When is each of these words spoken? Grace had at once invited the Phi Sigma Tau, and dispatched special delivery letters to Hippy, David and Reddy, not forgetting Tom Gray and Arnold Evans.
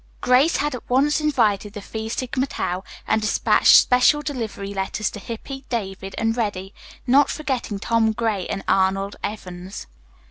Grace 0.19 0.55
had 0.57 0.73
at 0.73 0.89
once 0.89 1.21
invited 1.21 1.73
the 1.73 1.79
Phi 1.79 2.07
Sigma 2.07 2.47
Tau, 2.47 2.83
and 3.07 3.21
dispatched 3.21 3.75
special 3.75 4.23
delivery 4.23 4.73
letters 4.73 5.11
to 5.11 5.19
Hippy, 5.19 5.63
David 5.69 6.15
and 6.17 6.35
Reddy, 6.35 6.73
not 7.05 7.29
forgetting 7.29 7.77
Tom 7.77 8.11
Gray 8.11 8.47
and 8.47 8.63
Arnold 8.67 9.15
Evans. 9.23 9.85